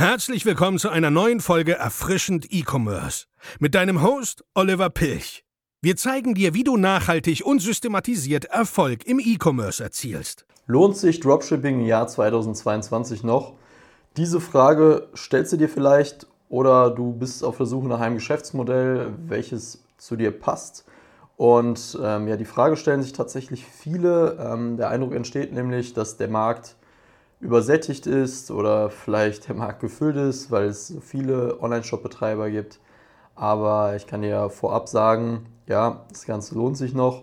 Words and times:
Herzlich 0.00 0.46
willkommen 0.46 0.78
zu 0.78 0.88
einer 0.88 1.10
neuen 1.10 1.40
Folge 1.40 1.74
Erfrischend 1.74 2.46
E-Commerce 2.48 3.26
mit 3.58 3.74
deinem 3.74 4.02
Host 4.02 4.42
Oliver 4.54 4.88
Pilch. 4.88 5.44
Wir 5.82 5.94
zeigen 5.94 6.32
dir, 6.32 6.54
wie 6.54 6.64
du 6.64 6.78
nachhaltig 6.78 7.44
und 7.44 7.60
systematisiert 7.60 8.46
Erfolg 8.46 9.06
im 9.06 9.20
E-Commerce 9.20 9.82
erzielst. 9.82 10.46
Lohnt 10.66 10.96
sich 10.96 11.20
Dropshipping 11.20 11.80
im 11.80 11.84
Jahr 11.84 12.08
2022 12.08 13.24
noch? 13.24 13.56
Diese 14.16 14.40
Frage 14.40 15.06
stellst 15.14 15.52
du 15.52 15.58
dir 15.58 15.68
vielleicht 15.68 16.26
oder 16.48 16.88
du 16.88 17.12
bist 17.12 17.44
auf 17.44 17.58
der 17.58 17.66
Suche 17.66 17.88
nach 17.88 18.00
einem 18.00 18.14
Geschäftsmodell, 18.14 19.12
welches 19.26 19.84
zu 19.98 20.16
dir 20.16 20.30
passt. 20.30 20.86
Und 21.36 21.98
ähm, 22.02 22.26
ja, 22.26 22.38
die 22.38 22.46
Frage 22.46 22.78
stellen 22.78 23.02
sich 23.02 23.12
tatsächlich 23.12 23.66
viele. 23.66 24.38
Ähm, 24.40 24.78
der 24.78 24.88
Eindruck 24.88 25.14
entsteht 25.14 25.52
nämlich, 25.52 25.92
dass 25.92 26.16
der 26.16 26.28
Markt 26.28 26.76
übersättigt 27.40 28.06
ist 28.06 28.50
oder 28.50 28.90
vielleicht 28.90 29.48
der 29.48 29.54
Markt 29.56 29.80
gefüllt 29.80 30.16
ist, 30.16 30.50
weil 30.50 30.66
es 30.66 30.94
viele 31.00 31.60
Online-Shop-Betreiber 31.60 32.50
gibt. 32.50 32.80
Aber 33.34 33.96
ich 33.96 34.06
kann 34.06 34.22
dir 34.22 34.50
vorab 34.50 34.88
sagen, 34.88 35.46
ja, 35.66 36.04
das 36.10 36.26
Ganze 36.26 36.54
lohnt 36.54 36.76
sich 36.76 36.94
noch. 36.94 37.22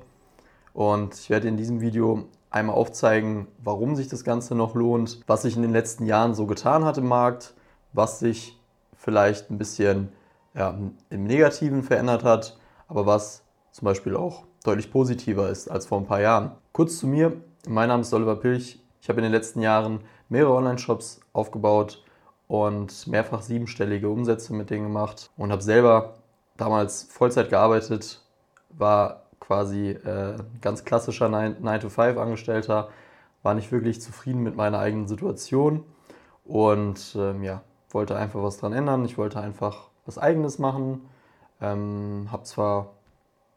Und 0.74 1.14
ich 1.16 1.30
werde 1.30 1.48
in 1.48 1.58
diesem 1.58 1.82
Video 1.82 2.26
einmal 2.50 2.76
aufzeigen, 2.76 3.48
warum 3.64 3.96
sich 3.96 4.08
das 4.08 4.24
Ganze 4.24 4.56
noch 4.56 4.74
lohnt, 4.74 5.22
was 5.28 5.44
sich 5.44 5.56
in 5.56 5.62
den 5.62 5.72
letzten 5.72 6.06
Jahren 6.06 6.34
so 6.34 6.48
getan 6.48 6.86
hat 6.86 6.98
im 6.98 7.08
Markt, 7.08 7.54
was 7.94 8.20
sich 8.20 8.60
vielleicht 8.96 9.52
ein 9.52 9.58
bisschen 9.58 10.10
ja, 10.56 10.76
im 11.10 11.24
Negativen 11.24 11.84
verändert 11.84 12.24
hat, 12.24 12.58
aber 12.88 13.06
was 13.06 13.44
zum 13.72 13.86
Beispiel 13.86 14.16
auch 14.16 14.46
deutlich 14.64 14.92
positiver 14.92 15.50
ist 15.50 15.70
als 15.70 15.86
vor 15.86 16.00
ein 16.00 16.08
paar 16.08 16.22
Jahren. 16.22 16.52
Kurz 16.72 16.98
zu 16.98 17.08
mir, 17.08 17.34
mein 17.68 17.90
Name 17.90 18.02
ist 18.02 18.14
Oliver 18.14 18.38
Pilch, 18.38 18.80
ich 19.02 19.10
habe 19.10 19.20
in 19.20 19.24
den 19.24 19.32
letzten 19.32 19.62
Jahren 19.62 20.00
mehrere 20.30 20.56
Online-Shops 20.56 21.22
aufgebaut 21.34 22.04
und 22.48 23.08
mehrfach 23.08 23.42
siebenstellige 23.42 24.10
Umsätze 24.10 24.54
mit 24.54 24.70
denen 24.70 24.84
gemacht 24.86 25.30
und 25.38 25.52
habe 25.52 25.62
selber 25.62 26.16
damals 26.58 27.04
Vollzeit 27.04 27.50
gearbeitet, 27.50 28.22
war 28.70 29.24
quasi 29.40 29.92
äh, 29.92 30.36
ganz 30.62 30.84
klassischer 30.84 31.28
9-to-5-Angestellter, 31.28 32.90
war 33.44 33.54
nicht 33.54 33.72
wirklich 33.72 34.02
zufrieden 34.02 34.44
mit 34.44 34.56
meiner 34.56 34.80
eigenen 34.80 35.08
Situation 35.08 35.84
und 36.46 37.16
ähm, 37.18 37.44
ja, 37.44 37.62
wollte 37.90 38.18
einfach 38.18 38.42
was 38.44 38.58
dran 38.58 38.74
ändern. 38.74 39.06
Ich 39.06 39.18
wollte 39.18 39.40
einfach 39.40 39.90
was 40.06 40.18
Eigenes 40.18 40.60
machen. 40.60 41.02
Ähm, 41.62 42.28
habe 42.32 42.44
zwar 42.44 42.94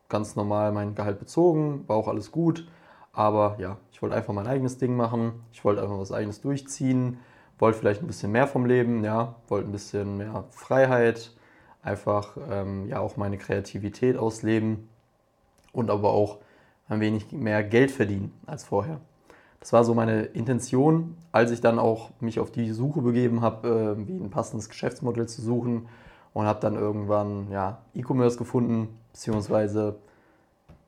ganz 0.08 0.36
normal 0.36 0.72
mein 0.72 0.94
Gehalt 0.94 1.18
bezogen, 1.18 1.84
war 1.86 1.96
auch 1.96 2.08
alles 2.08 2.32
gut, 2.32 2.66
aber 3.12 3.56
ja, 3.58 3.76
ich 3.92 4.02
wollte 4.02 4.16
einfach 4.16 4.32
mein 4.32 4.46
eigenes 4.46 4.78
Ding 4.78 4.96
machen. 4.96 5.44
Ich 5.52 5.64
wollte 5.64 5.82
einfach 5.82 5.98
was 5.98 6.12
Eigenes 6.12 6.40
durchziehen. 6.40 7.18
Wollte 7.58 7.78
vielleicht 7.78 8.00
ein 8.00 8.06
bisschen 8.06 8.32
mehr 8.32 8.46
vom 8.46 8.64
Leben, 8.64 9.04
ja, 9.04 9.34
wollte 9.48 9.68
ein 9.68 9.72
bisschen 9.72 10.16
mehr 10.16 10.44
Freiheit, 10.50 11.32
einfach 11.82 12.36
ähm, 12.50 12.86
ja 12.86 13.00
auch 13.00 13.18
meine 13.18 13.36
Kreativität 13.36 14.16
ausleben 14.16 14.88
und 15.72 15.90
aber 15.90 16.10
auch 16.10 16.38
ein 16.88 17.00
wenig 17.00 17.32
mehr 17.32 17.62
Geld 17.62 17.90
verdienen 17.90 18.32
als 18.46 18.64
vorher. 18.64 19.00
Das 19.60 19.74
war 19.74 19.84
so 19.84 19.92
meine 19.92 20.22
Intention, 20.22 21.18
als 21.32 21.50
ich 21.50 21.60
dann 21.60 21.78
auch 21.78 22.10
mich 22.20 22.40
auf 22.40 22.50
die 22.50 22.72
Suche 22.72 23.02
begeben 23.02 23.42
habe, 23.42 23.96
äh, 23.98 24.08
wie 24.08 24.16
ein 24.16 24.30
passendes 24.30 24.70
Geschäftsmodell 24.70 25.28
zu 25.28 25.42
suchen 25.42 25.86
und 26.32 26.46
habe 26.46 26.60
dann 26.60 26.76
irgendwann 26.76 27.50
ja, 27.50 27.82
E-Commerce 27.94 28.38
gefunden, 28.38 28.88
beziehungsweise 29.12 29.98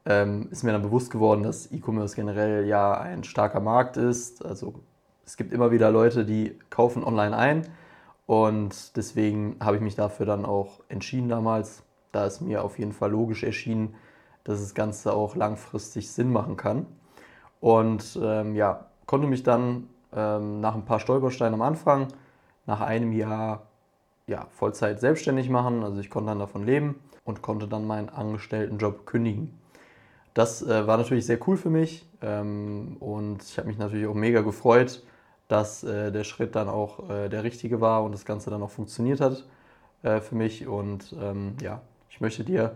ähm, 0.06 0.48
ist 0.50 0.62
mir 0.62 0.72
dann 0.72 0.83
bewusst 0.83 1.11
geworden, 1.11 1.42
dass 1.42 1.70
E-Commerce 1.70 2.17
generell 2.17 2.67
ja 2.67 2.92
ein 3.00 3.25
starker 3.25 3.61
Markt 3.61 3.97
ist. 3.97 4.45
Also 4.45 4.75
es 5.25 5.36
gibt 5.36 5.53
immer 5.53 5.70
wieder 5.70 5.91
Leute, 5.91 6.25
die 6.25 6.58
kaufen 6.70 7.05
online 7.05 7.36
ein 7.36 7.62
und 8.27 8.97
deswegen 8.97 9.56
habe 9.61 9.77
ich 9.77 9.83
mich 9.83 9.95
dafür 9.95 10.27
dann 10.27 10.45
auch 10.45 10.80
entschieden 10.89 11.28
damals, 11.28 11.83
da 12.12 12.27
es 12.27 12.41
mir 12.41 12.64
auf 12.64 12.78
jeden 12.78 12.92
Fall 12.92 13.11
logisch 13.11 13.42
erschien, 13.42 13.95
dass 14.45 14.61
das 14.61 14.75
Ganze 14.75 15.12
auch 15.12 15.36
langfristig 15.36 16.11
Sinn 16.11 16.33
machen 16.33 16.57
kann. 16.57 16.86
Und 17.61 18.18
ähm, 18.20 18.55
ja, 18.55 18.86
konnte 19.07 19.27
mich 19.27 19.42
dann 19.42 19.89
ähm, 20.14 20.61
nach 20.61 20.74
ein 20.74 20.85
paar 20.85 20.98
Stolpersteinen 20.98 21.55
am 21.55 21.62
Anfang, 21.62 22.08
nach 22.67 22.80
einem 22.80 23.12
Jahr 23.12 23.67
ja, 24.27 24.46
Vollzeit 24.51 25.01
selbstständig 25.01 25.48
machen. 25.48 25.83
Also 25.83 26.01
ich 26.01 26.11
konnte 26.11 26.30
dann 26.30 26.39
davon 26.39 26.64
leben 26.64 26.96
und 27.24 27.42
konnte 27.42 27.68
dann 27.68 27.86
meinen 27.86 28.08
Angestelltenjob 28.08 29.07
kündigen. 29.07 29.61
Das 30.35 30.63
äh, 30.63 30.87
war 30.87 30.97
natürlich 30.97 31.27
sehr 31.27 31.39
cool 31.47 31.57
für 31.57 31.70
mich 31.70 32.07
ähm, 32.23 32.97
und 33.01 33.43
ich 33.43 33.59
habe 33.59 33.69
mich 33.69 33.79
natürlich 33.79 34.07
auch 34.07 34.15
mega 34.15 34.41
gefreut, 34.41 35.03
dass 35.48 35.85
äh, 35.85 36.11
der 36.11 36.25
Schritt 36.25 36.57
dann 36.57 36.69
auch 36.69 37.11
äh, 37.11 37.29
der 37.29 37.45
richtige 37.45 37.81
war 37.81 38.03
und 38.03 38.13
das 38.13 38.25
Ganze 38.25 38.48
dann 38.48 38.63
auch 38.63 38.71
funktioniert 38.71 39.21
hat 39.21 39.45
äh, 40.03 40.21
für 40.21 40.35
mich. 40.35 40.67
Und 40.67 41.15
ähm, 41.21 41.57
ja, 41.61 41.83
ich 42.09 42.21
möchte 42.21 42.45
dir 42.45 42.75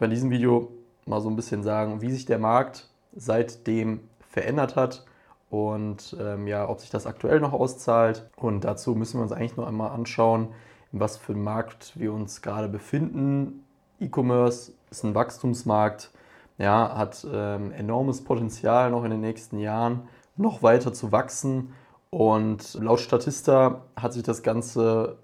in 0.00 0.10
diesem 0.10 0.30
Video 0.30 0.72
mal 1.04 1.20
so 1.20 1.28
ein 1.28 1.36
bisschen 1.36 1.62
sagen, 1.62 2.00
wie 2.00 2.10
sich 2.10 2.24
der 2.24 2.38
Markt 2.38 2.88
seitdem 3.14 4.00
verändert 4.30 4.74
hat 4.74 5.04
und 5.50 6.16
ähm, 6.18 6.46
ja, 6.46 6.68
ob 6.68 6.80
sich 6.80 6.90
das 6.90 7.06
aktuell 7.06 7.38
noch 7.38 7.52
auszahlt. 7.52 8.28
Und 8.36 8.64
dazu 8.64 8.94
müssen 8.94 9.18
wir 9.18 9.22
uns 9.22 9.32
eigentlich 9.32 9.56
noch 9.56 9.68
einmal 9.68 9.90
anschauen, 9.90 10.48
in 10.92 11.00
was 11.00 11.16
für 11.16 11.32
einem 11.32 11.44
Markt 11.44 11.92
wir 11.96 12.12
uns 12.12 12.42
gerade 12.42 12.68
befinden. 12.68 13.64
E-Commerce 14.00 14.72
ist 14.90 15.04
ein 15.04 15.14
Wachstumsmarkt 15.14 16.10
ja, 16.58 16.96
hat 16.96 17.26
ähm, 17.30 17.72
enormes 17.72 18.22
Potenzial 18.22 18.90
noch 18.90 19.04
in 19.04 19.10
den 19.10 19.20
nächsten 19.20 19.58
Jahren 19.58 20.08
noch 20.36 20.62
weiter 20.62 20.92
zu 20.92 21.12
wachsen. 21.12 21.72
Und 22.10 22.74
laut 22.74 23.00
Statista 23.00 23.82
hat 23.96 24.12
sich 24.12 24.22
das 24.22 24.42
ganze 24.42 25.16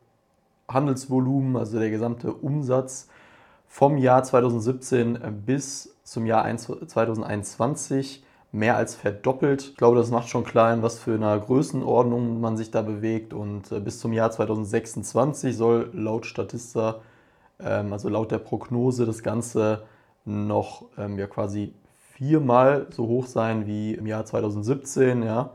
Handelsvolumen, 0.69 1.57
also 1.57 1.79
der 1.79 1.91
gesamte 1.91 2.33
Umsatz 2.33 3.09
vom 3.69 3.97
Jahr 3.97 4.25
2017 4.25 5.19
bis 5.47 5.95
zum 6.03 6.27
Jahr 6.27 6.45
2021 6.57 8.25
mehr 8.53 8.77
als 8.77 8.97
verdoppelt. 8.97 9.63
Ich 9.63 9.77
glaube, 9.77 9.97
das 9.97 10.11
macht 10.11 10.29
schon 10.29 10.43
klar, 10.43 10.75
in 10.75 10.83
was 10.83 10.99
für 10.99 11.15
einer 11.15 11.39
Größenordnung 11.39 12.41
man 12.41 12.57
sich 12.57 12.73
da 12.73 12.83
bewegt. 12.83 13.33
Und 13.33 13.71
äh, 13.71 13.79
bis 13.79 14.01
zum 14.01 14.13
Jahr 14.13 14.33
2026 14.33 15.57
soll 15.57 15.91
laut 15.93 16.27
Statista, 16.27 17.01
ähm, 17.61 17.93
also 17.93 18.09
laut 18.09 18.33
der 18.33 18.39
Prognose, 18.39 19.07
das 19.07 19.23
Ganze 19.23 19.85
noch 20.25 20.87
ähm, 20.99 21.19
ja 21.19 21.27
quasi 21.27 21.75
viermal 22.13 22.87
so 22.91 23.07
hoch 23.07 23.27
sein 23.27 23.67
wie 23.67 23.95
im 23.95 24.07
Jahr 24.07 24.25
2017. 24.25 25.23
Ja? 25.23 25.51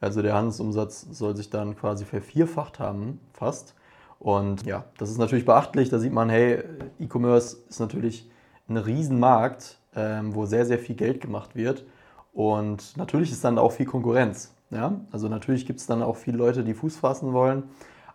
Also 0.00 0.22
der 0.22 0.34
Handelsumsatz 0.34 1.06
soll 1.10 1.36
sich 1.36 1.50
dann 1.50 1.76
quasi 1.76 2.04
vervierfacht 2.04 2.78
haben, 2.78 3.20
fast. 3.32 3.74
Und 4.18 4.64
ja, 4.64 4.84
das 4.96 5.10
ist 5.10 5.18
natürlich 5.18 5.44
beachtlich. 5.44 5.88
Da 5.88 5.98
sieht 5.98 6.12
man, 6.12 6.30
hey, 6.30 6.62
E-Commerce 6.98 7.58
ist 7.68 7.80
natürlich 7.80 8.30
ein 8.68 8.76
Riesenmarkt, 8.76 9.78
ähm, 9.96 10.34
wo 10.34 10.46
sehr, 10.46 10.66
sehr 10.66 10.78
viel 10.78 10.94
Geld 10.94 11.20
gemacht 11.20 11.56
wird. 11.56 11.84
Und 12.32 12.96
natürlich 12.96 13.30
ist 13.32 13.44
dann 13.44 13.58
auch 13.58 13.72
viel 13.72 13.86
Konkurrenz. 13.86 14.54
Ja? 14.70 15.00
Also 15.10 15.28
natürlich 15.28 15.66
gibt 15.66 15.80
es 15.80 15.86
dann 15.86 16.02
auch 16.02 16.16
viele 16.16 16.38
Leute, 16.38 16.64
die 16.64 16.74
Fuß 16.74 16.96
fassen 16.96 17.32
wollen. 17.32 17.64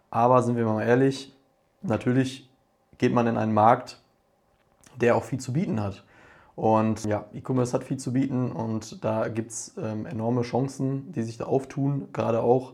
Aber 0.10 0.42
sind 0.42 0.58
wir 0.58 0.66
mal 0.66 0.84
ehrlich, 0.84 1.36
natürlich 1.82 2.50
geht 2.98 3.14
man 3.14 3.28
in 3.28 3.38
einen 3.38 3.54
Markt, 3.54 4.02
der 5.02 5.16
auch 5.16 5.24
viel 5.24 5.40
zu 5.40 5.54
bieten 5.54 5.82
hat. 5.82 6.04
Und 6.60 7.06
ja, 7.06 7.24
E-Commerce 7.34 7.72
hat 7.72 7.86
viel 7.86 7.96
zu 7.96 8.12
bieten 8.12 8.52
und 8.52 9.02
da 9.06 9.30
gibt 9.30 9.52
es 9.52 9.76
ähm, 9.82 10.06
enorme 10.06 10.42
Chancen, 10.42 11.10
die 11.14 11.24
sich 11.24 11.38
da 11.38 11.46
auftun, 11.46 12.10
gerade 12.12 12.42
auch 12.42 12.74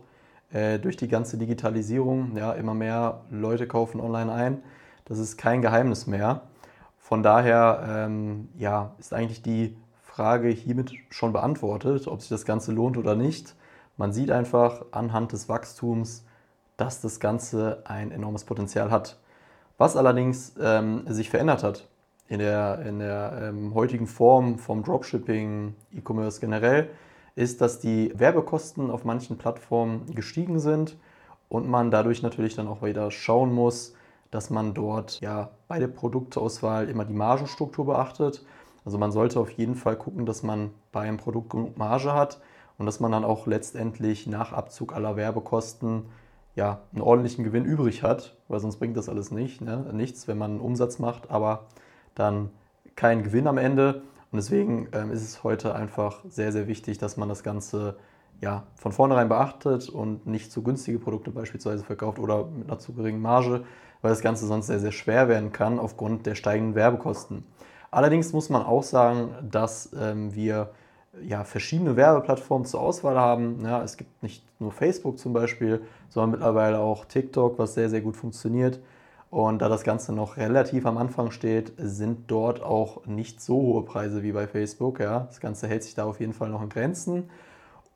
äh, 0.50 0.80
durch 0.80 0.96
die 0.96 1.06
ganze 1.06 1.38
Digitalisierung. 1.38 2.36
Ja, 2.36 2.52
immer 2.54 2.74
mehr 2.74 3.20
Leute 3.30 3.68
kaufen 3.68 4.00
online 4.00 4.32
ein. 4.32 4.62
Das 5.04 5.20
ist 5.20 5.36
kein 5.36 5.62
Geheimnis 5.62 6.08
mehr. 6.08 6.42
Von 6.98 7.22
daher 7.22 7.86
ähm, 7.88 8.48
ja, 8.58 8.92
ist 8.98 9.14
eigentlich 9.14 9.42
die 9.42 9.76
Frage 10.02 10.48
hiermit 10.48 10.90
schon 11.10 11.32
beantwortet, 11.32 12.08
ob 12.08 12.20
sich 12.20 12.28
das 12.28 12.44
Ganze 12.44 12.72
lohnt 12.72 12.98
oder 12.98 13.14
nicht. 13.14 13.54
Man 13.96 14.12
sieht 14.12 14.32
einfach 14.32 14.86
anhand 14.90 15.30
des 15.30 15.48
Wachstums, 15.48 16.24
dass 16.76 17.00
das 17.00 17.20
Ganze 17.20 17.82
ein 17.84 18.10
enormes 18.10 18.42
Potenzial 18.42 18.90
hat. 18.90 19.16
Was 19.78 19.96
allerdings 19.96 20.54
ähm, 20.60 21.04
sich 21.06 21.30
verändert 21.30 21.62
hat 21.62 21.86
in 22.28 22.38
der, 22.40 22.80
in 22.86 22.98
der 22.98 23.38
ähm, 23.42 23.74
heutigen 23.74 24.06
Form 24.06 24.58
vom 24.58 24.82
Dropshipping, 24.82 25.74
E-Commerce 25.92 26.40
generell, 26.40 26.90
ist, 27.34 27.60
dass 27.60 27.78
die 27.78 28.12
Werbekosten 28.16 28.90
auf 28.90 29.04
manchen 29.04 29.38
Plattformen 29.38 30.06
gestiegen 30.14 30.58
sind 30.58 30.96
und 31.48 31.68
man 31.68 31.90
dadurch 31.90 32.22
natürlich 32.22 32.56
dann 32.56 32.66
auch 32.66 32.82
wieder 32.82 33.10
schauen 33.10 33.52
muss, 33.52 33.94
dass 34.30 34.50
man 34.50 34.74
dort 34.74 35.20
ja 35.20 35.50
bei 35.68 35.78
der 35.78 35.88
Produktauswahl 35.88 36.88
immer 36.88 37.04
die 37.04 37.14
Margenstruktur 37.14 37.86
beachtet. 37.86 38.44
Also 38.84 38.98
man 38.98 39.12
sollte 39.12 39.38
auf 39.38 39.50
jeden 39.50 39.74
Fall 39.74 39.96
gucken, 39.96 40.26
dass 40.26 40.42
man 40.42 40.70
bei 40.92 41.02
einem 41.02 41.18
Produkt 41.18 41.50
genug 41.50 41.76
Marge 41.76 42.12
hat 42.12 42.40
und 42.78 42.86
dass 42.86 43.00
man 43.00 43.12
dann 43.12 43.24
auch 43.24 43.46
letztendlich 43.46 44.26
nach 44.26 44.52
Abzug 44.52 44.94
aller 44.94 45.16
Werbekosten 45.16 46.06
ja 46.54 46.80
einen 46.92 47.02
ordentlichen 47.02 47.44
Gewinn 47.44 47.64
übrig 47.64 48.02
hat, 48.02 48.36
weil 48.48 48.60
sonst 48.60 48.76
bringt 48.76 48.96
das 48.96 49.08
alles 49.08 49.30
nicht, 49.30 49.60
ne? 49.60 49.86
nichts, 49.92 50.26
wenn 50.26 50.38
man 50.38 50.52
einen 50.52 50.60
Umsatz 50.60 50.98
macht, 50.98 51.30
aber 51.30 51.66
dann 52.16 52.50
kein 52.96 53.22
Gewinn 53.22 53.46
am 53.46 53.58
Ende. 53.58 54.02
Und 54.32 54.38
deswegen 54.38 54.88
ähm, 54.92 55.12
ist 55.12 55.22
es 55.22 55.44
heute 55.44 55.74
einfach 55.74 56.24
sehr, 56.28 56.50
sehr 56.50 56.66
wichtig, 56.66 56.98
dass 56.98 57.16
man 57.16 57.28
das 57.28 57.44
Ganze 57.44 57.96
ja, 58.40 58.64
von 58.74 58.92
vornherein 58.92 59.28
beachtet 59.28 59.88
und 59.88 60.26
nicht 60.26 60.50
zu 60.50 60.62
günstige 60.62 60.98
Produkte 60.98 61.30
beispielsweise 61.30 61.84
verkauft 61.84 62.18
oder 62.18 62.46
mit 62.46 62.68
einer 62.68 62.78
zu 62.78 62.92
geringen 62.92 63.22
Marge, 63.22 63.64
weil 64.02 64.10
das 64.10 64.20
Ganze 64.20 64.46
sonst 64.46 64.66
sehr, 64.66 64.80
sehr 64.80 64.92
schwer 64.92 65.28
werden 65.28 65.52
kann 65.52 65.78
aufgrund 65.78 66.26
der 66.26 66.34
steigenden 66.34 66.74
Werbekosten. 66.74 67.44
Allerdings 67.90 68.32
muss 68.32 68.50
man 68.50 68.62
auch 68.62 68.82
sagen, 68.82 69.30
dass 69.48 69.90
ähm, 69.98 70.34
wir 70.34 70.70
ja, 71.22 71.44
verschiedene 71.44 71.96
Werbeplattformen 71.96 72.66
zur 72.66 72.80
Auswahl 72.80 73.16
haben. 73.16 73.60
Ja, 73.64 73.82
es 73.82 73.96
gibt 73.96 74.22
nicht 74.22 74.44
nur 74.60 74.72
Facebook 74.72 75.18
zum 75.18 75.32
Beispiel, 75.32 75.82
sondern 76.08 76.32
mittlerweile 76.32 76.78
auch 76.78 77.06
TikTok, 77.06 77.58
was 77.58 77.74
sehr, 77.74 77.88
sehr 77.88 78.02
gut 78.02 78.16
funktioniert. 78.16 78.80
Und 79.30 79.60
da 79.60 79.68
das 79.68 79.82
Ganze 79.82 80.12
noch 80.12 80.36
relativ 80.36 80.86
am 80.86 80.98
Anfang 80.98 81.30
steht, 81.30 81.72
sind 81.76 82.30
dort 82.30 82.62
auch 82.62 83.06
nicht 83.06 83.40
so 83.40 83.56
hohe 83.56 83.82
Preise 83.82 84.22
wie 84.22 84.32
bei 84.32 84.46
Facebook. 84.46 85.00
Ja. 85.00 85.20
Das 85.20 85.40
Ganze 85.40 85.66
hält 85.66 85.82
sich 85.82 85.94
da 85.94 86.04
auf 86.04 86.20
jeden 86.20 86.32
Fall 86.32 86.48
noch 86.48 86.62
in 86.62 86.68
Grenzen 86.68 87.28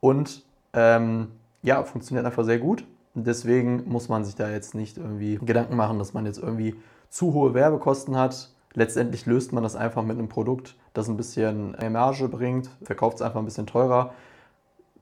und 0.00 0.44
ähm, 0.73 1.29
ja, 1.62 1.82
funktioniert 1.85 2.27
einfach 2.27 2.44
sehr 2.44 2.59
gut. 2.59 2.85
Deswegen 3.15 3.88
muss 3.88 4.09
man 4.09 4.25
sich 4.25 4.37
da 4.37 4.50
jetzt 4.50 4.75
nicht 4.75 4.97
irgendwie 4.97 5.38
Gedanken 5.43 5.77
machen, 5.77 5.99
dass 5.99 6.15
man 6.15 6.27
jetzt 6.27 6.38
irgendwie 6.38 6.77
zu 7.09 7.35
hohe 7.35 7.55
Werbekosten 7.55 8.17
hat. 8.17 8.50
Letztendlich 8.75 9.26
löst 9.26 9.53
man 9.53 9.65
das 9.65 9.75
einfach 9.75 10.05
mit 10.05 10.17
einem 10.17 10.29
Produkt, 10.29 10.76
das 10.94 11.09
ein 11.09 11.17
bisschen 11.17 11.76
Marge 11.91 12.29
bringt, 12.29 12.71
verkauft 12.83 13.17
es 13.17 13.23
einfach 13.23 13.41
ein 13.41 13.44
bisschen 13.44 13.67
teurer. 13.67 14.15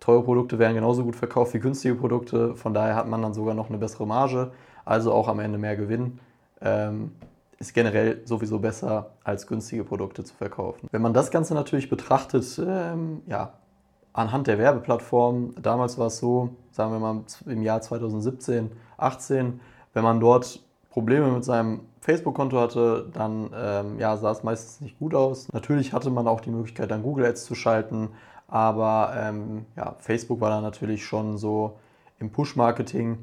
Teure 0.01 0.23
Produkte 0.23 0.59
werden 0.59 0.75
genauso 0.75 1.05
gut 1.05 1.17
verkauft 1.17 1.53
wie 1.55 1.59
günstige 1.59 1.95
Produkte, 1.95 2.55
von 2.57 2.73
daher 2.73 2.97
hat 2.97 3.09
man 3.09 3.21
dann 3.21 3.35
sogar 3.35 3.55
noch 3.55 3.69
eine 3.69 3.79
bessere 3.79 4.07
Marge, 4.07 4.53
also 4.89 5.13
auch 5.13 5.29
am 5.29 5.39
Ende 5.39 5.59
mehr 5.59 5.77
Gewinn. 5.77 6.19
Ähm, 6.61 7.13
ist 7.59 7.75
generell 7.75 8.23
sowieso 8.25 8.59
besser, 8.59 9.11
als 9.25 9.47
günstige 9.47 9.85
Produkte 9.85 10.25
zu 10.25 10.35
verkaufen. 10.35 10.89
Wenn 10.93 11.03
man 11.03 11.13
das 11.13 11.31
Ganze 11.31 11.55
natürlich 11.55 11.91
betrachtet, 11.91 12.61
ähm, 12.65 13.21
ja, 13.27 13.53
anhand 14.13 14.47
der 14.47 14.59
Werbeplattform, 14.59 15.55
damals 15.61 15.99
war 15.99 16.07
es 16.07 16.19
so, 16.19 16.51
sagen 16.71 16.93
wir 16.93 17.01
mal 17.01 17.23
im 17.47 17.63
Jahr 17.63 17.81
2017, 17.81 18.71
18, 18.97 19.61
wenn 19.93 20.05
man 20.05 20.21
dort 20.21 20.61
Probleme 20.91 21.31
mit 21.31 21.45
seinem 21.45 21.81
Facebook-Konto 22.01 22.59
hatte, 22.59 23.11
dann 23.13 23.51
ähm, 23.55 23.99
ja, 23.99 24.17
sah 24.17 24.31
es 24.31 24.43
meistens 24.43 24.81
nicht 24.81 24.99
gut 24.99 25.15
aus. 25.15 25.53
Natürlich 25.53 25.93
hatte 25.93 26.11
man 26.11 26.27
auch 26.27 26.41
die 26.41 26.51
Möglichkeit, 26.51 26.91
dann 26.91 27.03
Google 27.03 27.27
Ads 27.27 27.45
zu 27.45 27.55
schalten, 27.55 28.11
aber 28.47 29.13
ähm, 29.17 29.67
ja, 29.77 29.97
Facebook 29.99 30.41
war 30.41 30.51
dann 30.51 30.63
natürlich 30.63 31.05
schon 31.05 31.37
so 31.37 31.77
im 32.21 32.31
Push-Marketing 32.31 33.19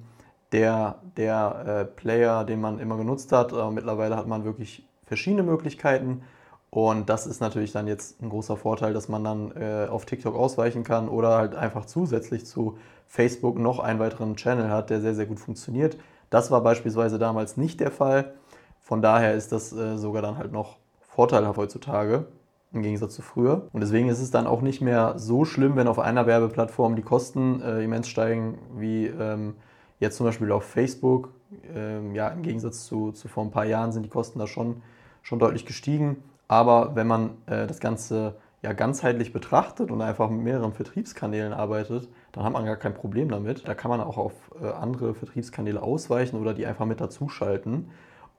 der, 0.51 0.99
der 1.17 1.65
äh, 1.65 1.85
Player, 1.85 2.43
den 2.43 2.61
man 2.61 2.79
immer 2.79 2.97
genutzt 2.97 3.31
hat. 3.31 3.51
Äh, 3.51 3.71
mittlerweile 3.71 4.15
hat 4.15 4.27
man 4.27 4.45
wirklich 4.45 4.85
verschiedene 5.05 5.43
Möglichkeiten. 5.43 6.23
Und 6.69 7.09
das 7.09 7.25
ist 7.25 7.39
natürlich 7.39 7.71
dann 7.71 7.87
jetzt 7.87 8.21
ein 8.21 8.29
großer 8.29 8.57
Vorteil, 8.57 8.93
dass 8.93 9.07
man 9.07 9.23
dann 9.23 9.51
äh, 9.55 9.87
auf 9.89 10.05
TikTok 10.05 10.35
ausweichen 10.35 10.83
kann 10.83 11.07
oder 11.07 11.37
halt 11.37 11.55
einfach 11.55 11.85
zusätzlich 11.85 12.45
zu 12.45 12.77
Facebook 13.07 13.57
noch 13.57 13.79
einen 13.79 13.99
weiteren 13.99 14.35
Channel 14.35 14.69
hat, 14.69 14.89
der 14.89 14.99
sehr, 14.99 15.15
sehr 15.15 15.25
gut 15.25 15.39
funktioniert. 15.39 15.97
Das 16.29 16.51
war 16.51 16.61
beispielsweise 16.61 17.17
damals 17.17 17.55
nicht 17.55 17.79
der 17.79 17.91
Fall. 17.91 18.33
Von 18.81 19.01
daher 19.01 19.35
ist 19.35 19.51
das 19.51 19.71
äh, 19.71 19.97
sogar 19.97 20.21
dann 20.21 20.37
halt 20.37 20.51
noch 20.51 20.77
vorteilhaft 20.99 21.57
heutzutage 21.57 22.25
im 22.73 22.81
Gegensatz 22.81 23.15
zu 23.15 23.21
früher. 23.21 23.67
Und 23.71 23.81
deswegen 23.81 24.09
ist 24.09 24.21
es 24.21 24.31
dann 24.31 24.45
auch 24.45 24.61
nicht 24.61 24.81
mehr 24.81 25.13
so 25.17 25.45
schlimm, 25.45 25.77
wenn 25.77 25.87
auf 25.87 25.97
einer 25.97 26.27
Werbeplattform 26.27 26.97
die 26.97 27.03
Kosten 27.03 27.61
äh, 27.61 27.81
immens 27.83 28.09
steigen, 28.09 28.57
wie 28.75 29.07
ähm, 29.07 29.55
jetzt 29.99 30.17
zum 30.17 30.25
Beispiel 30.25 30.51
auf 30.51 30.63
Facebook. 30.63 31.31
Ähm, 31.73 32.13
ja, 32.15 32.29
im 32.29 32.41
Gegensatz 32.41 32.85
zu, 32.85 33.11
zu 33.11 33.27
vor 33.27 33.43
ein 33.43 33.51
paar 33.51 33.65
Jahren 33.65 33.91
sind 33.91 34.03
die 34.03 34.09
Kosten 34.09 34.39
da 34.39 34.47
schon, 34.47 34.81
schon 35.21 35.39
deutlich 35.39 35.65
gestiegen. 35.65 36.17
Aber 36.47 36.95
wenn 36.95 37.07
man 37.07 37.31
äh, 37.45 37.67
das 37.67 37.79
Ganze 37.79 38.35
ja 38.61 38.73
ganzheitlich 38.73 39.31
betrachtet 39.31 39.91
und 39.91 40.01
einfach 40.01 40.29
mit 40.29 40.41
mehreren 40.41 40.73
Vertriebskanälen 40.73 41.53
arbeitet, 41.53 42.09
dann 42.31 42.43
hat 42.43 42.53
man 42.53 42.65
gar 42.65 42.77
kein 42.77 42.93
Problem 42.93 43.29
damit. 43.29 43.67
Da 43.67 43.75
kann 43.75 43.89
man 43.89 44.01
auch 44.01 44.17
auf 44.17 44.33
äh, 44.61 44.67
andere 44.67 45.13
Vertriebskanäle 45.13 45.81
ausweichen 45.81 46.39
oder 46.39 46.53
die 46.53 46.65
einfach 46.65 46.85
mit 46.85 46.99
dazuschalten. 46.99 47.91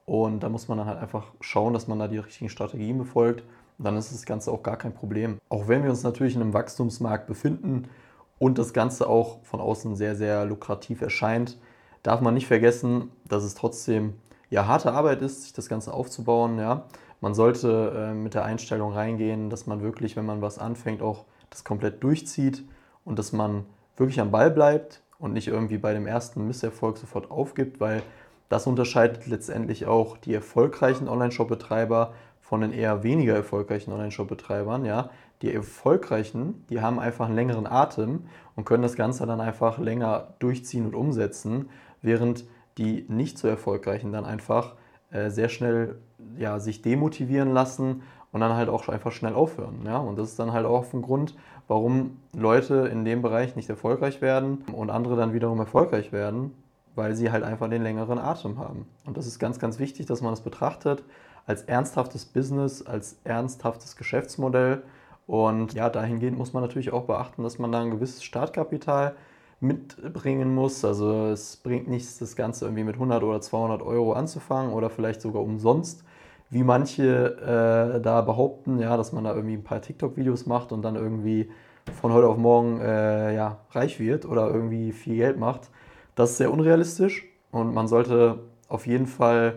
Und 0.05 0.41
da 0.41 0.49
muss 0.49 0.67
man 0.67 0.77
dann 0.77 0.87
halt 0.87 0.99
einfach 0.99 1.33
schauen, 1.41 1.73
dass 1.73 1.87
man 1.87 1.99
da 1.99 2.07
die 2.07 2.17
richtigen 2.17 2.49
Strategien 2.49 2.97
befolgt. 2.97 3.43
Und 3.77 3.85
dann 3.85 3.97
ist 3.97 4.13
das 4.13 4.25
Ganze 4.25 4.51
auch 4.51 4.63
gar 4.63 4.77
kein 4.77 4.93
Problem. 4.93 5.37
Auch 5.49 5.67
wenn 5.67 5.83
wir 5.83 5.89
uns 5.89 6.03
natürlich 6.03 6.35
in 6.35 6.41
einem 6.41 6.53
Wachstumsmarkt 6.53 7.27
befinden 7.27 7.89
und 8.39 8.57
das 8.57 8.73
Ganze 8.73 9.07
auch 9.07 9.43
von 9.43 9.59
außen 9.59 9.95
sehr, 9.95 10.15
sehr 10.15 10.45
lukrativ 10.45 11.01
erscheint, 11.01 11.57
darf 12.03 12.21
man 12.21 12.33
nicht 12.33 12.47
vergessen, 12.47 13.11
dass 13.27 13.43
es 13.43 13.55
trotzdem 13.55 14.13
ja 14.49 14.67
harte 14.67 14.93
Arbeit 14.93 15.21
ist, 15.21 15.43
sich 15.43 15.53
das 15.53 15.69
Ganze 15.69 15.93
aufzubauen. 15.93 16.59
Ja. 16.59 16.85
Man 17.19 17.33
sollte 17.33 17.93
äh, 17.95 18.13
mit 18.13 18.33
der 18.33 18.45
Einstellung 18.45 18.93
reingehen, 18.93 19.49
dass 19.49 19.67
man 19.67 19.81
wirklich, 19.81 20.15
wenn 20.15 20.25
man 20.25 20.41
was 20.41 20.59
anfängt, 20.59 21.01
auch 21.01 21.25
das 21.49 21.63
komplett 21.63 22.03
durchzieht 22.03 22.63
und 23.03 23.17
dass 23.17 23.33
man 23.33 23.65
wirklich 23.95 24.19
am 24.19 24.31
Ball 24.31 24.51
bleibt 24.51 25.01
und 25.19 25.33
nicht 25.33 25.47
irgendwie 25.47 25.77
bei 25.77 25.93
dem 25.93 26.05
ersten 26.05 26.45
Misserfolg 26.45 26.97
sofort 26.97 27.31
aufgibt, 27.31 27.79
weil 27.79 28.03
das 28.49 28.67
unterscheidet 28.67 29.27
letztendlich 29.27 29.87
auch 29.87 30.17
die 30.17 30.33
erfolgreichen 30.33 31.09
Online-Shop-Betreiber 31.09 32.13
von 32.39 32.61
den 32.61 32.71
eher 32.71 33.03
weniger 33.03 33.35
erfolgreichen 33.35 33.91
Online-Shop-Betreibern. 33.91 34.85
Ja. 34.85 35.09
Die 35.41 35.53
erfolgreichen, 35.53 36.65
die 36.69 36.81
haben 36.81 36.99
einfach 36.99 37.27
einen 37.27 37.35
längeren 37.35 37.67
Atem 37.67 38.25
und 38.55 38.65
können 38.65 38.83
das 38.83 38.95
Ganze 38.95 39.25
dann 39.25 39.39
einfach 39.39 39.77
länger 39.77 40.33
durchziehen 40.39 40.85
und 40.85 40.95
umsetzen, 40.95 41.69
während 42.01 42.45
die 42.77 43.05
nicht 43.07 43.37
so 43.37 43.47
erfolgreichen 43.47 44.11
dann 44.11 44.25
einfach 44.25 44.75
äh, 45.11 45.29
sehr 45.29 45.49
schnell 45.49 45.97
ja, 46.37 46.59
sich 46.59 46.81
demotivieren 46.81 47.53
lassen 47.53 48.01
und 48.31 48.41
dann 48.41 48.53
halt 48.53 48.69
auch 48.69 48.87
einfach 48.87 49.11
schnell 49.11 49.33
aufhören. 49.33 49.81
Ja? 49.85 49.97
Und 49.97 50.17
das 50.17 50.29
ist 50.29 50.39
dann 50.39 50.53
halt 50.53 50.65
auch 50.65 50.91
ein 50.93 51.01
Grund, 51.01 51.35
warum 51.67 52.17
Leute 52.33 52.87
in 52.91 53.05
dem 53.05 53.21
Bereich 53.21 53.55
nicht 53.55 53.69
erfolgreich 53.69 54.21
werden 54.21 54.63
und 54.73 54.89
andere 54.89 55.15
dann 55.15 55.33
wiederum 55.33 55.59
erfolgreich 55.59 56.11
werden, 56.11 56.51
weil 56.95 57.15
sie 57.15 57.31
halt 57.31 57.43
einfach 57.43 57.69
den 57.69 57.83
längeren 57.83 58.19
Atem 58.19 58.57
haben. 58.57 58.87
Und 59.05 59.17
das 59.17 59.27
ist 59.27 59.39
ganz, 59.39 59.59
ganz 59.59 59.79
wichtig, 59.79 60.05
dass 60.05 60.21
man 60.21 60.31
das 60.31 60.41
betrachtet 60.41 61.03
als 61.45 61.63
ernsthaftes 61.63 62.25
Business, 62.25 62.81
als 62.85 63.17
ernsthaftes 63.23 63.95
Geschäftsmodell. 63.95 64.83
Und 65.27 65.73
ja, 65.73 65.89
dahingehend 65.89 66.37
muss 66.37 66.53
man 66.53 66.63
natürlich 66.63 66.93
auch 66.93 67.03
beachten, 67.03 67.43
dass 67.43 67.59
man 67.59 67.71
da 67.71 67.81
ein 67.81 67.91
gewisses 67.91 68.23
Startkapital 68.23 69.15
mitbringen 69.59 70.55
muss. 70.55 70.85
Also 70.85 71.27
es 71.27 71.57
bringt 71.57 71.87
nichts, 71.87 72.17
das 72.17 72.35
Ganze 72.35 72.65
irgendwie 72.65 72.85
mit 72.85 72.95
100 72.95 73.23
oder 73.23 73.41
200 73.41 73.81
Euro 73.81 74.13
anzufangen 74.13 74.71
oder 74.73 74.89
vielleicht 74.89 75.21
sogar 75.21 75.41
umsonst, 75.43 76.03
wie 76.49 76.63
manche 76.63 77.95
äh, 77.97 78.01
da 78.01 78.21
behaupten, 78.21 78.79
ja, 78.79 78.95
dass 78.95 79.11
man 79.11 79.25
da 79.25 79.35
irgendwie 79.35 79.55
ein 79.55 79.63
paar 79.63 79.81
TikTok-Videos 79.81 80.45
macht 80.45 80.71
und 80.71 80.81
dann 80.83 80.95
irgendwie 80.95 81.51
von 81.99 82.13
heute 82.13 82.27
auf 82.27 82.37
morgen 82.37 82.79
äh, 82.79 83.35
ja, 83.35 83.59
reich 83.71 83.99
wird 83.99 84.25
oder 84.25 84.49
irgendwie 84.49 84.93
viel 84.93 85.17
Geld 85.17 85.37
macht. 85.37 85.69
Das 86.15 86.31
ist 86.31 86.37
sehr 86.37 86.51
unrealistisch 86.51 87.25
und 87.51 87.73
man 87.73 87.87
sollte 87.87 88.39
auf 88.69 88.87
jeden 88.87 89.07
Fall 89.07 89.55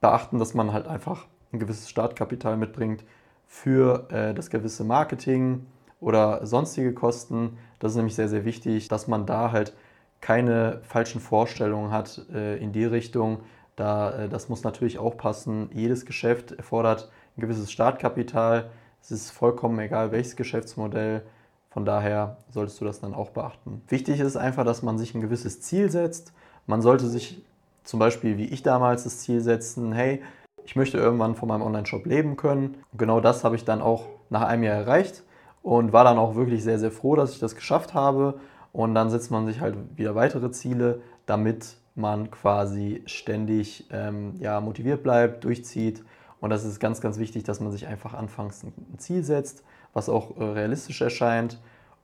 beachten, 0.00 0.38
dass 0.38 0.54
man 0.54 0.72
halt 0.72 0.86
einfach 0.86 1.26
ein 1.52 1.58
gewisses 1.58 1.90
Startkapital 1.90 2.56
mitbringt 2.56 3.04
für 3.48 4.06
äh, 4.12 4.32
das 4.34 4.50
gewisse 4.50 4.84
Marketing, 4.84 5.66
oder 6.00 6.46
sonstige 6.46 6.92
Kosten. 6.92 7.58
Das 7.78 7.92
ist 7.92 7.96
nämlich 7.96 8.14
sehr, 8.14 8.28
sehr 8.28 8.44
wichtig, 8.44 8.88
dass 8.88 9.08
man 9.08 9.26
da 9.26 9.52
halt 9.52 9.74
keine 10.20 10.80
falschen 10.82 11.20
Vorstellungen 11.20 11.90
hat 11.90 12.26
äh, 12.32 12.56
in 12.58 12.72
die 12.72 12.84
Richtung. 12.84 13.40
Da, 13.76 14.24
äh, 14.24 14.28
das 14.28 14.48
muss 14.48 14.64
natürlich 14.64 14.98
auch 14.98 15.16
passen. 15.16 15.70
Jedes 15.72 16.06
Geschäft 16.06 16.52
erfordert 16.52 17.10
ein 17.36 17.40
gewisses 17.40 17.70
Startkapital. 17.70 18.70
Es 19.00 19.10
ist 19.10 19.30
vollkommen 19.30 19.78
egal, 19.78 20.10
welches 20.10 20.36
Geschäftsmodell. 20.36 21.22
Von 21.70 21.84
daher 21.84 22.38
solltest 22.50 22.80
du 22.80 22.84
das 22.84 23.00
dann 23.00 23.14
auch 23.14 23.30
beachten. 23.30 23.82
Wichtig 23.88 24.18
ist 24.20 24.36
einfach, 24.36 24.64
dass 24.64 24.82
man 24.82 24.98
sich 24.98 25.14
ein 25.14 25.20
gewisses 25.20 25.60
Ziel 25.60 25.90
setzt. 25.90 26.32
Man 26.66 26.82
sollte 26.82 27.06
sich 27.06 27.44
zum 27.84 28.00
Beispiel, 28.00 28.36
wie 28.38 28.46
ich 28.46 28.62
damals, 28.62 29.04
das 29.04 29.18
Ziel 29.20 29.40
setzen, 29.40 29.92
hey, 29.92 30.22
ich 30.68 30.76
möchte 30.76 30.98
irgendwann 30.98 31.34
von 31.34 31.48
meinem 31.48 31.62
Online-Shop 31.62 32.04
leben 32.04 32.36
können. 32.36 32.76
Und 32.92 32.98
genau 32.98 33.20
das 33.20 33.42
habe 33.42 33.56
ich 33.56 33.64
dann 33.64 33.80
auch 33.80 34.04
nach 34.28 34.42
einem 34.42 34.64
Jahr 34.64 34.76
erreicht 34.76 35.22
und 35.62 35.94
war 35.94 36.04
dann 36.04 36.18
auch 36.18 36.34
wirklich 36.34 36.62
sehr, 36.62 36.78
sehr 36.78 36.90
froh, 36.90 37.16
dass 37.16 37.32
ich 37.32 37.38
das 37.38 37.54
geschafft 37.54 37.94
habe. 37.94 38.38
Und 38.74 38.94
dann 38.94 39.08
setzt 39.08 39.30
man 39.30 39.46
sich 39.46 39.62
halt 39.62 39.76
wieder 39.96 40.14
weitere 40.14 40.50
Ziele, 40.50 41.00
damit 41.24 41.78
man 41.94 42.30
quasi 42.30 43.02
ständig 43.06 43.88
ähm, 43.90 44.34
ja, 44.40 44.60
motiviert 44.60 45.02
bleibt, 45.02 45.44
durchzieht. 45.44 46.04
Und 46.38 46.50
das 46.50 46.66
ist 46.66 46.80
ganz, 46.80 47.00
ganz 47.00 47.18
wichtig, 47.18 47.44
dass 47.44 47.60
man 47.60 47.72
sich 47.72 47.86
einfach 47.86 48.12
anfangs 48.12 48.62
ein 48.62 48.98
Ziel 48.98 49.24
setzt, 49.24 49.64
was 49.94 50.10
auch 50.10 50.36
äh, 50.36 50.44
realistisch 50.44 51.00
erscheint. 51.00 51.58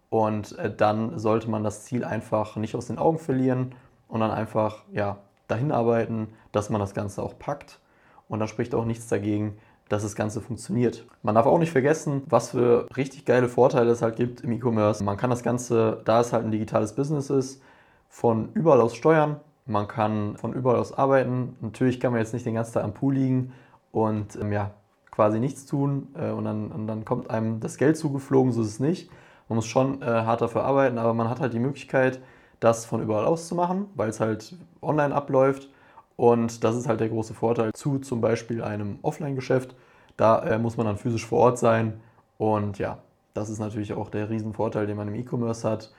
Und 0.09 0.59
äh, 0.59 0.75
dann 0.75 1.18
sollte 1.18 1.50
man 1.50 1.64
das 1.64 1.85
Ziel 1.85 2.02
einfach 2.02 2.56
nicht 2.56 2.75
aus 2.76 2.87
den 2.87 2.97
Augen 2.97 3.18
verlieren 3.18 3.75
und 4.09 4.21
dann 4.21 4.30
einfach 4.30 4.85
ja, 4.90 5.18
dahin 5.49 5.71
arbeiten, 5.71 6.28
dass 6.50 6.71
man 6.71 6.80
das 6.80 6.94
Ganze 6.94 7.23
auch 7.23 7.38
packt. 7.38 7.78
Und 8.28 8.40
da 8.40 8.46
spricht 8.46 8.74
auch 8.74 8.84
nichts 8.84 9.08
dagegen, 9.08 9.56
dass 9.88 10.02
das 10.02 10.16
Ganze 10.16 10.40
funktioniert. 10.40 11.06
Man 11.22 11.34
darf 11.34 11.46
auch 11.46 11.58
nicht 11.58 11.72
vergessen, 11.72 12.22
was 12.26 12.50
für 12.50 12.88
richtig 12.96 13.24
geile 13.24 13.48
Vorteile 13.48 13.90
es 13.90 14.02
halt 14.02 14.16
gibt 14.16 14.40
im 14.40 14.52
E-Commerce. 14.52 15.04
Man 15.04 15.16
kann 15.16 15.30
das 15.30 15.42
Ganze, 15.42 16.00
da 16.04 16.20
es 16.20 16.32
halt 16.32 16.44
ein 16.44 16.50
digitales 16.50 16.94
Business 16.94 17.30
ist, 17.30 17.62
von 18.08 18.50
überall 18.54 18.80
aus 18.80 18.94
steuern. 18.94 19.40
Man 19.66 19.88
kann 19.88 20.36
von 20.36 20.52
überall 20.52 20.78
aus 20.78 20.96
arbeiten. 20.96 21.56
Natürlich 21.60 22.00
kann 22.00 22.12
man 22.12 22.20
jetzt 22.20 22.32
nicht 22.32 22.46
den 22.46 22.54
ganzen 22.54 22.74
Tag 22.74 22.84
am 22.84 22.94
Pool 22.94 23.14
liegen 23.14 23.52
und 23.92 24.36
ähm, 24.36 24.52
ja, 24.52 24.70
quasi 25.10 25.38
nichts 25.38 25.66
tun 25.66 26.08
äh, 26.18 26.30
und, 26.30 26.44
dann, 26.44 26.70
und 26.72 26.86
dann 26.86 27.04
kommt 27.04 27.30
einem 27.30 27.60
das 27.60 27.76
Geld 27.76 27.96
zugeflogen, 27.96 28.52
so 28.52 28.62
ist 28.62 28.68
es 28.68 28.80
nicht. 28.80 29.10
Man 29.48 29.56
muss 29.56 29.66
schon 29.66 30.02
äh, 30.02 30.06
hart 30.06 30.40
dafür 30.40 30.64
arbeiten, 30.64 30.98
aber 30.98 31.14
man 31.14 31.28
hat 31.28 31.40
halt 31.40 31.52
die 31.52 31.58
Möglichkeit, 31.58 32.20
das 32.60 32.84
von 32.84 33.02
überall 33.02 33.24
aus 33.24 33.46
zu 33.46 33.54
machen, 33.54 33.86
weil 33.94 34.08
es 34.08 34.20
halt 34.20 34.56
online 34.80 35.14
abläuft. 35.14 35.68
Und 36.16 36.62
das 36.62 36.76
ist 36.76 36.88
halt 36.88 37.00
der 37.00 37.09
große 37.09 37.35
Vorteil 37.35 37.73
zu 37.73 37.99
zum 37.99 38.21
Beispiel 38.21 38.62
einem 38.62 38.99
Offline-Geschäft. 39.02 39.75
Da 40.16 40.42
äh, 40.44 40.59
muss 40.59 40.76
man 40.76 40.87
dann 40.87 40.97
physisch 40.97 41.26
vor 41.26 41.40
Ort 41.40 41.59
sein. 41.59 42.00
Und 42.38 42.78
ja, 42.78 42.99
das 43.35 43.50
ist 43.50 43.59
natürlich 43.59 43.92
auch 43.92 44.11
der 44.11 44.30
Riesenvorteil, 44.30 44.87
den 44.87 44.97
man 44.97 45.09
im 45.09 45.14
E-Commerce 45.14 45.68
hat. 45.68 45.92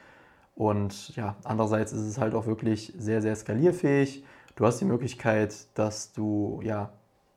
Und 0.56 1.16
ja, 1.18 1.36
andererseits 1.44 1.92
ist 1.92 2.02
es 2.02 2.18
halt 2.18 2.34
auch 2.34 2.46
wirklich 2.46 2.94
sehr, 2.98 3.22
sehr 3.22 3.36
skalierfähig. 3.36 4.24
Du 4.56 4.66
hast 4.66 4.80
die 4.80 4.86
Möglichkeit, 4.86 5.54
dass 5.74 6.14
du 6.14 6.62
ja 6.64 6.92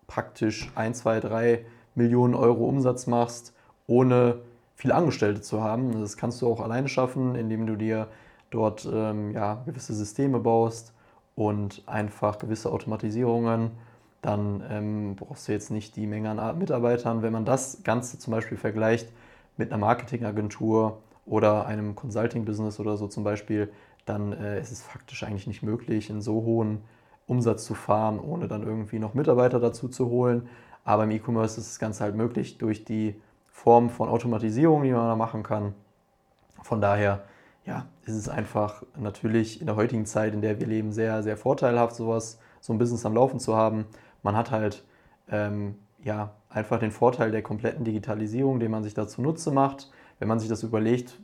praktisch 0.07 0.71
1, 0.77 1.01
2, 1.01 1.21
3 1.21 1.65
Millionen 1.97 2.35
Euro 2.35 2.69
Umsatz 2.69 3.09
machst, 3.09 3.53
ohne 3.89 4.39
viele 4.77 4.95
Angestellte 4.95 5.41
zu 5.41 5.61
haben. 5.63 6.01
Das 6.01 6.17
kannst 6.17 6.41
du 6.43 6.47
auch 6.47 6.61
alleine 6.61 6.87
schaffen, 6.87 7.35
indem 7.35 7.67
du 7.67 7.75
dir 7.75 8.07
dort 8.51 8.89
ähm, 8.91 9.33
ja, 9.33 9.63
gewisse 9.67 9.95
Systeme 9.95 10.39
baust 10.39 10.95
und 11.39 11.85
einfach 11.87 12.39
gewisse 12.39 12.73
Automatisierungen. 12.73 13.71
Dann 14.23 14.61
ähm, 14.69 15.15
brauchst 15.15 15.47
du 15.47 15.53
jetzt 15.53 15.71
nicht 15.71 15.95
die 15.95 16.09
Menge 16.09 16.31
an 16.31 16.59
Mitarbeitern. 16.59 17.23
Wenn 17.23 17.33
man 17.33 17.45
das 17.45 17.85
Ganze 17.85 18.19
zum 18.19 18.33
Beispiel 18.33 18.59
vergleicht 18.59 19.13
mit 19.57 19.71
einer 19.71 19.79
Marketingagentur 19.79 20.99
oder 21.27 21.65
einem 21.67 21.95
Consulting-Business 21.95 22.81
oder 22.81 22.97
so 22.97 23.07
zum 23.07 23.23
Beispiel, 23.23 23.71
dann 24.05 24.33
äh, 24.33 24.61
ist 24.61 24.73
es 24.73 24.83
faktisch 24.83 25.23
eigentlich 25.23 25.47
nicht 25.47 25.63
möglich, 25.63 26.11
einen 26.11 26.23
so 26.23 26.43
hohen 26.43 26.83
Umsatz 27.29 27.65
zu 27.65 27.75
fahren, 27.75 28.19
ohne 28.19 28.49
dann 28.49 28.65
irgendwie 28.65 28.99
noch 28.99 29.15
Mitarbeiter 29.15 29.61
dazu 29.61 29.87
zu 29.87 30.11
holen. 30.11 30.49
Aber 30.83 31.05
im 31.05 31.13
E-Commerce 31.13 31.61
ist 31.61 31.71
das 31.71 31.79
Ganze 31.79 32.03
halt 32.03 32.17
möglich 32.17 32.59
durch 32.59 32.85
die 32.85 33.15
Form 33.53 33.91
von 33.91 34.09
Automatisierung, 34.09 34.83
die 34.83 34.91
man 34.91 35.07
da 35.07 35.15
machen 35.15 35.45
kann. 35.45 35.75
Von 36.65 36.81
daher 36.81 37.23
ja, 37.69 37.85
ist 38.07 38.15
es 38.15 38.29
einfach 38.31 38.83
natürlich 38.97 39.61
in 39.61 39.67
der 39.67 39.77
heutigen 39.77 40.07
Zeit, 40.07 40.33
in 40.33 40.41
der 40.41 40.59
wir 40.59 40.67
leben, 40.67 40.91
sehr, 40.91 41.23
sehr 41.23 41.37
vorteilhaft, 41.37 41.95
sowas, 41.95 42.39
so 42.61 42.73
ein 42.73 42.79
Business 42.79 43.05
am 43.05 43.15
Laufen 43.15 43.39
zu 43.39 43.55
haben. 43.55 43.85
Man 44.23 44.35
hat 44.35 44.51
halt 44.51 44.85
ähm, 45.31 45.75
ja, 46.03 46.33
einfach 46.49 46.81
den 46.81 46.91
Vorteil 46.91 47.31
der 47.31 47.43
kompletten 47.43 47.85
Digitalisierung, 47.85 48.59
den 48.59 48.71
man 48.71 48.83
sich 48.85 48.95
dazu 48.95 49.21
Nutze 49.21 49.51
macht. 49.51 49.91
Wenn 50.19 50.29
man 50.29 50.41
sich 50.41 50.49
das 50.49 50.63
überlegt, 50.63 51.21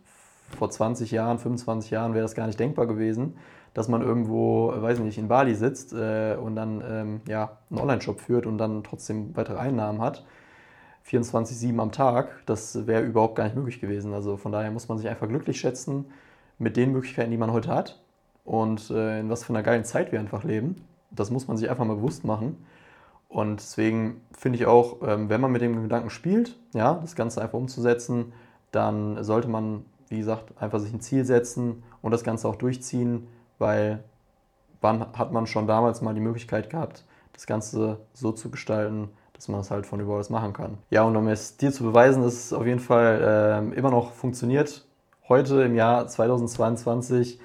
vor 0.59 0.71
20 0.71 1.11
Jahren, 1.11 1.39
25 1.39 1.91
Jahren 1.91 2.13
wäre 2.13 2.23
das 2.23 2.35
gar 2.35 2.47
nicht 2.47 2.61
denkbar 2.61 2.87
gewesen, 2.87 3.39
dass 3.73 3.89
man 3.89 4.03
irgendwo, 4.03 4.71
weiß 4.77 4.99
nicht, 4.99 5.17
in 5.17 5.29
Bali 5.29 5.55
sitzt 5.55 5.95
äh, 5.95 6.37
und 6.37 6.57
dann 6.57 6.85
ähm, 6.87 7.21
ja, 7.27 7.57
einen 7.71 7.81
Online-Shop 7.81 8.21
führt 8.21 8.45
und 8.45 8.59
dann 8.59 8.85
trotzdem 8.85 9.35
weitere 9.35 9.59
Einnahmen 9.59 10.03
hat. 10.03 10.27
24-7 11.09 11.79
am 11.81 11.91
Tag, 11.91 12.29
das 12.45 12.87
wäre 12.87 13.03
überhaupt 13.03 13.35
gar 13.35 13.45
nicht 13.45 13.57
möglich 13.57 13.81
gewesen. 13.81 14.13
Also 14.13 14.37
von 14.37 14.53
daher 14.53 14.71
muss 14.71 14.89
man 14.89 14.99
sich 14.99 15.09
einfach 15.09 15.27
glücklich 15.27 15.59
schätzen 15.59 16.05
mit 16.59 16.77
den 16.77 16.93
Möglichkeiten, 16.93 17.31
die 17.31 17.37
man 17.37 17.53
heute 17.53 17.71
hat 17.71 18.01
und 18.45 18.91
äh, 18.91 19.21
in 19.21 19.31
was 19.31 19.45
für 19.45 19.53
einer 19.53 19.63
geilen 19.63 19.85
Zeit 19.85 20.13
wir 20.13 20.21
einfach 20.21 20.45
leben. 20.45 20.77
Das 21.11 21.31
muss 21.31 21.49
man 21.49 21.57
sich 21.57 21.71
einfach 21.71 21.85
mal 21.85 21.97
bewusst 21.97 22.25
machen. 22.25 22.65
Und 23.29 23.61
deswegen 23.61 24.21
finde 24.33 24.59
ich 24.59 24.67
auch, 24.67 24.99
ähm, 25.07 25.29
wenn 25.29 25.41
man 25.41 25.51
mit 25.51 25.63
dem 25.63 25.83
Gedanken 25.83 26.11
spielt, 26.11 26.57
ja, 26.73 26.95
das 26.95 27.17
Ganze 27.17 27.43
einfach 27.43 27.59
umzusetzen, 27.59 28.33
dann 28.71 29.23
sollte 29.25 29.49
man, 29.49 29.85
wie 30.09 30.19
gesagt, 30.19 30.53
einfach 30.61 30.79
sich 30.79 30.93
ein 30.93 31.01
Ziel 31.01 31.25
setzen 31.25 31.83
und 32.03 32.13
das 32.13 32.23
Ganze 32.23 32.49
auch 32.49 32.57
durchziehen, 32.57 33.27
weil 33.59 34.05
wann 34.81 35.01
hat 35.15 35.33
man 35.33 35.47
schon 35.47 35.67
damals 35.67 36.03
mal 36.03 36.15
die 36.15 36.21
Möglichkeit 36.21 36.71
gehabt, 36.71 37.05
das 37.33 37.47
Ganze 37.47 37.99
so 38.13 38.33
zu 38.33 38.51
gestalten, 38.51 39.09
dass 39.33 39.49
man 39.49 39.61
es 39.61 39.71
halt 39.71 39.87
von 39.87 39.99
überall 39.99 40.21
aus 40.21 40.31
machen 40.31 40.53
kann. 40.53 40.79
Ja, 40.91 41.03
und 41.03 41.17
um 41.17 41.27
es 41.29 41.57
dir 41.57 41.73
zu 41.73 41.83
beweisen, 41.83 42.23
dass 42.23 42.35
es 42.35 42.53
auf 42.53 42.67
jeden 42.67 42.81
Fall 42.81 43.73
äh, 43.75 43.77
immer 43.77 43.91
noch 43.91 44.13
funktioniert, 44.13 44.84
heute 45.29 45.63
im 45.63 45.75
Jahr 45.75 46.07
2022 46.07 47.39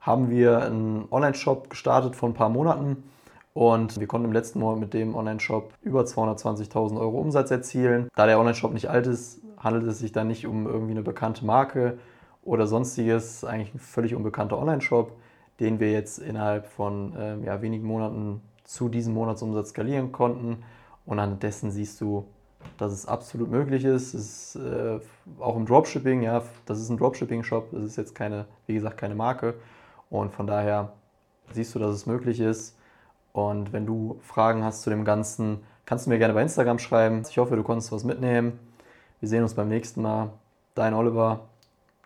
haben 0.00 0.30
wir 0.30 0.62
einen 0.62 1.06
Online-Shop 1.10 1.70
gestartet 1.70 2.16
vor 2.16 2.28
ein 2.28 2.34
paar 2.34 2.48
Monaten 2.48 3.04
und 3.52 4.00
wir 4.00 4.06
konnten 4.06 4.26
im 4.26 4.32
letzten 4.32 4.58
Monat 4.58 4.80
mit 4.80 4.94
dem 4.94 5.14
Online-Shop 5.14 5.72
über 5.82 6.02
220.000 6.02 6.98
Euro 6.98 7.20
Umsatz 7.20 7.50
erzielen. 7.50 8.08
Da 8.16 8.26
der 8.26 8.40
Online-Shop 8.40 8.72
nicht 8.72 8.90
alt 8.90 9.06
ist, 9.06 9.40
handelt 9.58 9.86
es 9.86 10.00
sich 10.00 10.10
dann 10.10 10.26
nicht 10.26 10.46
um 10.46 10.66
irgendwie 10.66 10.92
eine 10.92 11.02
bekannte 11.02 11.44
Marke 11.44 11.98
oder 12.42 12.66
sonstiges, 12.66 13.44
eigentlich 13.44 13.74
ein 13.74 13.78
völlig 13.78 14.14
unbekannter 14.14 14.58
Online-Shop, 14.58 15.12
den 15.60 15.78
wir 15.78 15.92
jetzt 15.92 16.18
innerhalb 16.18 16.66
von 16.66 17.14
äh, 17.14 17.38
ja, 17.44 17.62
wenigen 17.62 17.86
Monaten 17.86 18.40
zu 18.64 18.88
diesem 18.88 19.14
Monatsumsatz 19.14 19.70
skalieren 19.70 20.10
konnten 20.10 20.64
und 21.06 21.18
an 21.18 21.38
dessen 21.38 21.70
siehst 21.70 22.00
du, 22.00 22.26
dass 22.78 22.92
es 22.92 23.06
absolut 23.06 23.50
möglich 23.50 23.84
ist. 23.84 24.14
Es 24.14 24.54
ist 24.54 24.56
äh, 24.56 24.98
auch 25.38 25.56
im 25.56 25.66
Dropshipping, 25.66 26.22
ja, 26.22 26.42
das 26.66 26.80
ist 26.80 26.88
ein 26.88 26.96
Dropshipping-Shop, 26.96 27.68
das 27.72 27.82
ist 27.82 27.96
jetzt 27.96 28.14
keine, 28.14 28.46
wie 28.66 28.74
gesagt, 28.74 28.96
keine 28.96 29.14
Marke. 29.14 29.54
Und 30.08 30.32
von 30.32 30.46
daher 30.46 30.92
siehst 31.52 31.74
du, 31.74 31.78
dass 31.78 31.94
es 31.94 32.06
möglich 32.06 32.40
ist. 32.40 32.76
Und 33.32 33.72
wenn 33.72 33.86
du 33.86 34.18
Fragen 34.22 34.64
hast 34.64 34.82
zu 34.82 34.90
dem 34.90 35.04
Ganzen, 35.04 35.60
kannst 35.86 36.06
du 36.06 36.10
mir 36.10 36.18
gerne 36.18 36.34
bei 36.34 36.42
Instagram 36.42 36.78
schreiben. 36.78 37.22
Ich 37.28 37.38
hoffe, 37.38 37.56
du 37.56 37.62
konntest 37.62 37.92
was 37.92 38.04
mitnehmen. 38.04 38.58
Wir 39.20 39.28
sehen 39.28 39.42
uns 39.42 39.54
beim 39.54 39.68
nächsten 39.68 40.02
Mal. 40.02 40.30
Dein 40.74 40.94
Oliver. 40.94 41.48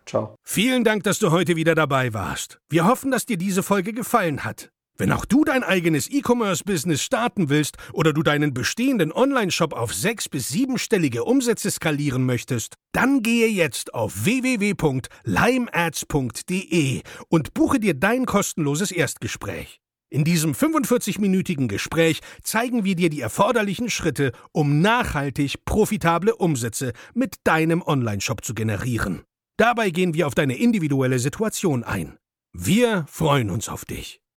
Ciao. 0.05 0.35
Vielen 0.43 0.83
Dank, 0.83 1.03
dass 1.03 1.17
du 1.17 1.31
heute 1.31 1.55
wieder 1.55 1.73
dabei 1.73 2.13
warst. 2.13 2.59
Wir 2.69 2.85
hoffen, 2.85 3.09
dass 3.09 3.25
dir 3.25 3.37
diese 3.37 3.63
Folge 3.63 3.91
gefallen 3.93 4.43
hat. 4.43 4.74
Wenn 4.97 5.11
auch 5.11 5.25
du 5.25 5.43
dein 5.43 5.63
eigenes 5.63 6.09
E-Commerce-Business 6.09 7.01
starten 7.01 7.49
willst 7.49 7.75
oder 7.91 8.13
du 8.13 8.23
deinen 8.23 8.53
bestehenden 8.53 9.11
Online-Shop 9.11 9.73
auf 9.73 9.93
sechs- 9.93 10.29
bis 10.29 10.47
siebenstellige 10.47 11.25
Umsätze 11.25 11.69
skalieren 11.69 12.25
möchtest, 12.25 12.75
dann 12.93 13.21
gehe 13.21 13.49
jetzt 13.49 13.93
auf 13.93 14.23
www.limeads.de 14.23 17.01
und 17.27 17.53
buche 17.53 17.79
dir 17.79 17.93
dein 17.93 18.25
kostenloses 18.25 18.91
Erstgespräch. 18.91 19.81
In 20.09 20.23
diesem 20.23 20.53
45-minütigen 20.53 21.67
Gespräch 21.67 22.21
zeigen 22.41 22.85
wir 22.85 22.95
dir 22.95 23.09
die 23.09 23.19
erforderlichen 23.19 23.89
Schritte, 23.89 24.31
um 24.53 24.79
nachhaltig 24.79 25.65
profitable 25.65 26.33
Umsätze 26.35 26.93
mit 27.13 27.35
deinem 27.43 27.81
Online-Shop 27.81 28.45
zu 28.45 28.53
generieren. 28.53 29.23
Dabei 29.57 29.89
gehen 29.89 30.13
wir 30.13 30.27
auf 30.27 30.35
deine 30.35 30.57
individuelle 30.57 31.19
Situation 31.19 31.83
ein. 31.83 32.17
Wir 32.53 33.05
freuen 33.09 33.49
uns 33.49 33.67
auf 33.67 33.83
dich. 33.83 34.21